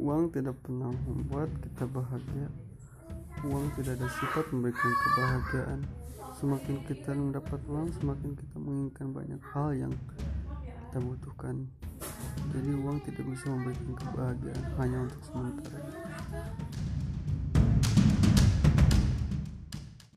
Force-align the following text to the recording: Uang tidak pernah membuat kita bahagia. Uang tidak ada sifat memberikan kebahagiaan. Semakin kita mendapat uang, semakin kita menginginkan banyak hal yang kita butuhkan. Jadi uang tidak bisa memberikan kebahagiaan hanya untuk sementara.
Uang 0.00 0.32
tidak 0.32 0.56
pernah 0.64 0.88
membuat 1.04 1.52
kita 1.60 1.84
bahagia. 1.84 2.48
Uang 3.44 3.68
tidak 3.76 4.00
ada 4.00 4.08
sifat 4.08 4.48
memberikan 4.48 4.92
kebahagiaan. 4.96 5.80
Semakin 6.40 6.76
kita 6.88 7.12
mendapat 7.12 7.60
uang, 7.68 7.92
semakin 8.00 8.32
kita 8.32 8.56
menginginkan 8.56 9.12
banyak 9.12 9.42
hal 9.52 9.68
yang 9.76 9.92
kita 10.64 11.04
butuhkan. 11.04 11.68
Jadi 12.56 12.70
uang 12.80 12.96
tidak 13.04 13.28
bisa 13.28 13.52
memberikan 13.52 13.92
kebahagiaan 14.00 14.64
hanya 14.80 14.98
untuk 15.04 15.20
sementara. 15.20 15.99